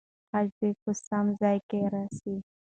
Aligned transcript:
خج 0.29 0.47
دې 0.59 0.69
په 0.81 0.91
سم 1.05 1.25
ځای 1.41 1.57
کې 1.69 1.79
راسي. 1.93 2.35